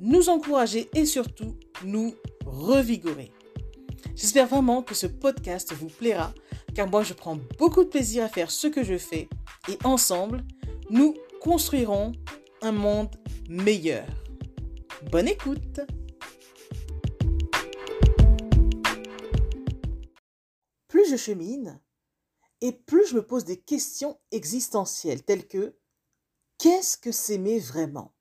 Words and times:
nous 0.00 0.28
encourager 0.28 0.88
et 0.94 1.06
surtout 1.06 1.56
nous 1.84 2.14
revigorer. 2.44 3.32
J'espère 4.14 4.46
vraiment 4.46 4.82
que 4.82 4.94
ce 4.94 5.06
podcast 5.06 5.72
vous 5.72 5.88
plaira 5.88 6.32
car 6.74 6.88
moi 6.88 7.02
je 7.02 7.14
prends 7.14 7.38
beaucoup 7.58 7.84
de 7.84 7.88
plaisir 7.88 8.24
à 8.24 8.28
faire 8.28 8.50
ce 8.50 8.66
que 8.66 8.84
je 8.84 8.98
fais 8.98 9.28
et 9.68 9.78
ensemble, 9.84 10.44
nous 10.90 11.14
construirons 11.40 12.12
un 12.62 12.72
monde 12.72 13.16
meilleur. 13.48 14.06
Bonne 15.10 15.28
écoute 15.28 15.80
Plus 20.88 21.10
je 21.10 21.16
chemine, 21.16 21.80
et 22.60 22.72
plus 22.72 23.06
je 23.08 23.16
me 23.16 23.26
pose 23.26 23.44
des 23.44 23.60
questions 23.60 24.18
existentielles 24.30 25.24
telles 25.24 25.46
que 25.46 25.76
qu'est-ce 26.58 26.96
que 26.96 27.12
s'aimer 27.12 27.58
vraiment? 27.58 28.14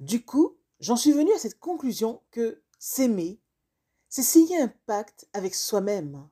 Du 0.00 0.24
coup, 0.24 0.58
j'en 0.80 0.96
suis 0.96 1.12
venue 1.12 1.32
à 1.32 1.38
cette 1.38 1.58
conclusion 1.58 2.22
que 2.30 2.62
s'aimer, 2.78 3.40
c'est 4.08 4.22
signer 4.22 4.60
un 4.60 4.72
pacte 4.86 5.28
avec 5.32 5.54
soi-même. 5.54 6.28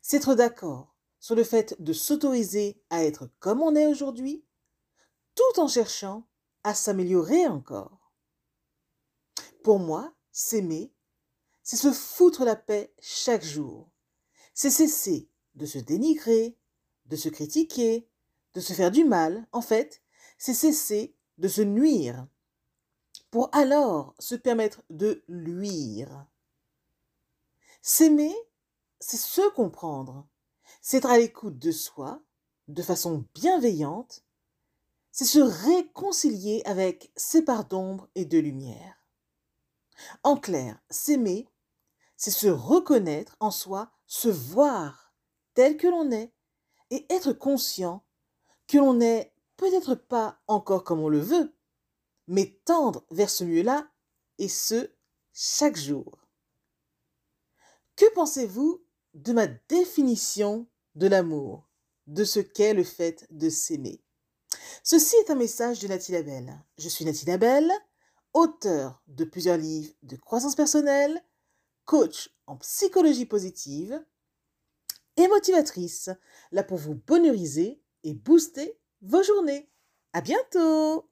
C'est 0.00 0.16
être 0.18 0.34
d'accord 0.34 0.94
sur 1.20 1.34
le 1.34 1.44
fait 1.44 1.80
de 1.80 1.92
s'autoriser 1.92 2.82
à 2.90 3.04
être 3.04 3.30
comme 3.38 3.62
on 3.62 3.76
est 3.76 3.86
aujourd'hui, 3.86 4.44
tout 5.34 5.60
en 5.60 5.68
cherchant 5.68 6.26
à 6.64 6.74
s'améliorer 6.74 7.46
encore. 7.46 8.12
Pour 9.62 9.78
moi, 9.78 10.12
s'aimer, 10.32 10.92
c'est 11.62 11.76
se 11.76 11.92
foutre 11.92 12.44
la 12.44 12.56
paix 12.56 12.92
chaque 13.00 13.44
jour. 13.44 13.90
C'est 14.54 14.70
cesser 14.70 15.28
de 15.54 15.66
se 15.66 15.78
dénigrer, 15.78 16.58
de 17.06 17.16
se 17.16 17.28
critiquer, 17.28 18.08
de 18.54 18.60
se 18.60 18.72
faire 18.72 18.90
du 18.90 19.04
mal. 19.04 19.46
En 19.52 19.62
fait, 19.62 20.02
c'est 20.38 20.54
cesser 20.54 21.14
de 21.38 21.48
se 21.48 21.62
nuire 21.62 22.26
pour 23.32 23.48
alors 23.52 24.14
se 24.20 24.36
permettre 24.36 24.82
de 24.90 25.24
luire. 25.26 26.26
S'aimer, 27.82 28.32
c'est 29.00 29.16
se 29.16 29.50
comprendre, 29.50 30.28
c'est 30.80 30.98
être 30.98 31.10
à 31.10 31.18
l'écoute 31.18 31.58
de 31.58 31.72
soi 31.72 32.22
de 32.68 32.82
façon 32.82 33.24
bienveillante 33.34 34.22
c'est 35.12 35.26
se 35.26 35.40
réconcilier 35.40 36.62
avec 36.64 37.12
ses 37.16 37.42
parts 37.42 37.66
d'ombre 37.66 38.08
et 38.14 38.24
de 38.24 38.38
lumière. 38.38 38.96
En 40.22 40.38
clair, 40.38 40.80
s'aimer, 40.88 41.46
c'est 42.16 42.30
se 42.30 42.48
reconnaître 42.48 43.36
en 43.38 43.50
soi, 43.50 43.92
se 44.06 44.30
voir 44.30 45.12
tel 45.52 45.76
que 45.76 45.86
l'on 45.86 46.10
est 46.10 46.32
et 46.90 47.06
être 47.10 47.34
conscient 47.34 48.02
que 48.66 48.78
l'on 48.78 48.94
n'est 48.94 49.34
peut-être 49.58 49.94
pas 49.94 50.40
encore 50.46 50.82
comme 50.82 51.00
on 51.00 51.10
le 51.10 51.20
veut, 51.20 51.54
mais 52.32 52.58
tendre 52.64 53.04
vers 53.10 53.28
ce 53.28 53.44
mieux-là 53.44 53.86
et 54.38 54.48
ce, 54.48 54.90
chaque 55.34 55.76
jour. 55.76 56.26
Que 57.94 58.10
pensez-vous 58.14 58.82
de 59.12 59.34
ma 59.34 59.46
définition 59.46 60.66
de 60.94 61.08
l'amour, 61.08 61.68
de 62.06 62.24
ce 62.24 62.40
qu'est 62.40 62.72
le 62.72 62.84
fait 62.84 63.26
de 63.30 63.50
s'aimer? 63.50 64.02
Ceci 64.82 65.14
est 65.16 65.30
un 65.30 65.34
message 65.34 65.80
de 65.80 65.88
Nathalie 65.88 66.12
Labelle. 66.12 66.58
Je 66.78 66.88
suis 66.88 67.04
Nathalie 67.04 67.26
Labelle, 67.26 67.70
auteur 68.32 69.02
de 69.08 69.24
plusieurs 69.24 69.58
livres 69.58 69.92
de 70.02 70.16
croissance 70.16 70.56
personnelle, 70.56 71.22
coach 71.84 72.34
en 72.46 72.56
psychologie 72.56 73.26
positive 73.26 74.02
et 75.18 75.28
motivatrice, 75.28 76.08
là 76.50 76.62
pour 76.62 76.78
vous 76.78 76.94
bonheuriser 76.94 77.82
et 78.04 78.14
booster 78.14 78.80
vos 79.02 79.22
journées. 79.22 79.70
À 80.14 80.22
bientôt! 80.22 81.11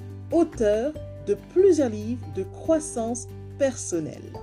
auteure 0.31 0.93
de 1.27 1.35
plusieurs 1.53 1.89
livres 1.89 2.25
de 2.33 2.43
croissance 2.43 3.27
personnelle. 3.57 4.33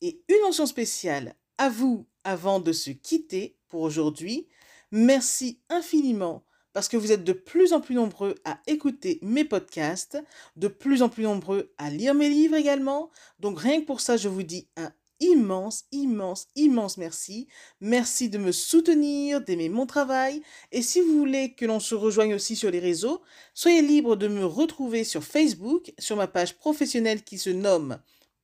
Et 0.00 0.22
une 0.28 0.40
mention 0.42 0.66
spéciale 0.66 1.34
à 1.58 1.68
vous 1.68 2.06
avant 2.24 2.60
de 2.60 2.72
se 2.72 2.90
quitter 2.90 3.58
pour 3.68 3.82
aujourd'hui. 3.82 4.48
Merci 4.90 5.60
infiniment 5.68 6.44
parce 6.72 6.88
que 6.88 6.96
vous 6.96 7.12
êtes 7.12 7.24
de 7.24 7.32
plus 7.32 7.72
en 7.72 7.80
plus 7.80 7.94
nombreux 7.94 8.36
à 8.44 8.60
écouter 8.66 9.18
mes 9.22 9.44
podcasts, 9.44 10.18
de 10.56 10.68
plus 10.68 11.02
en 11.02 11.08
plus 11.08 11.24
nombreux 11.24 11.72
à 11.78 11.90
lire 11.90 12.14
mes 12.14 12.28
livres 12.28 12.56
également. 12.56 13.10
Donc 13.40 13.58
rien 13.58 13.80
que 13.80 13.86
pour 13.86 14.00
ça, 14.00 14.16
je 14.16 14.28
vous 14.28 14.42
dis 14.42 14.68
un 14.76 14.92
immense, 15.20 15.84
immense, 15.92 16.48
immense 16.56 16.96
merci. 16.96 17.46
Merci 17.80 18.28
de 18.28 18.38
me 18.38 18.52
soutenir, 18.52 19.40
d'aimer 19.40 19.68
mon 19.68 19.86
travail. 19.86 20.42
Et 20.72 20.82
si 20.82 21.00
vous 21.00 21.16
voulez 21.18 21.54
que 21.54 21.66
l'on 21.66 21.80
se 21.80 21.94
rejoigne 21.94 22.34
aussi 22.34 22.56
sur 22.56 22.70
les 22.70 22.80
réseaux, 22.80 23.22
soyez 23.54 23.82
libre 23.82 24.16
de 24.16 24.28
me 24.28 24.44
retrouver 24.44 25.04
sur 25.04 25.22
Facebook, 25.22 25.92
sur 25.98 26.16
ma 26.16 26.26
page 26.26 26.56
professionnelle 26.56 27.22
qui 27.22 27.38
se 27.38 27.50
nomme 27.50 27.98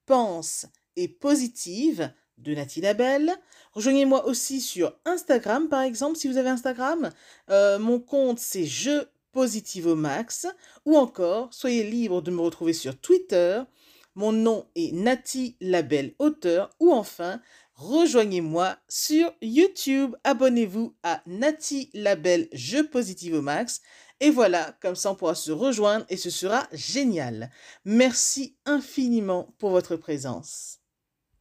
Pense 0.07 0.67
et 0.97 1.09
Positive 1.09 2.13
de 2.39 2.55
Nathalie 2.55 2.83
Labelle. 2.83 3.33
Rejoignez-moi 3.73 4.27
aussi 4.27 4.61
sur 4.61 4.95
Instagram, 5.05 5.69
par 5.69 5.83
exemple, 5.83 6.17
si 6.17 6.29
vous 6.29 6.37
avez 6.37 6.49
Instagram. 6.49 7.11
Euh, 7.51 7.79
mon 7.79 7.99
compte, 7.99 8.39
c'est 8.39 8.67
Je 8.67 9.05
Positive 9.33 9.89
au 9.89 9.97
Max. 9.97 10.47
Ou 10.87 10.97
encore, 10.97 11.53
soyez 11.53 11.85
libre 11.85 12.23
de 12.23 12.31
me 12.31 12.41
retrouver 12.41 12.73
sur 12.73 12.99
Twitter. 12.99 13.61
Mon 14.17 14.33
nom 14.33 14.67
est 14.75 14.93
Nati 14.93 15.57
Labelle 15.61 16.15
Auteur. 16.19 16.71
Ou 16.81 16.91
enfin, 16.91 17.41
rejoignez-moi 17.75 18.77
sur 18.89 19.33
YouTube. 19.43 20.17
Abonnez-vous 20.25 20.97
à 21.03 21.23
Nati 21.27 21.91
Labelle 21.93 22.49
Je 22.53 22.83
Positive 22.83 23.35
au 23.35 23.43
Max. 23.43 23.83
Et 24.21 24.31
voilà, 24.31 24.75
comme 24.81 24.97
ça 24.97 25.13
on 25.13 25.15
pourra 25.15 25.35
se 25.35 25.53
rejoindre 25.53 26.07
et 26.09 26.17
ce 26.17 26.31
sera 26.31 26.67
génial. 26.73 27.51
Merci 27.85 28.57
infiniment 28.65 29.55
pour 29.59 29.71
votre 29.71 29.97
présence. 29.97 30.81